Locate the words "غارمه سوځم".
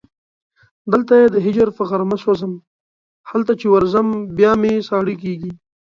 1.89-2.53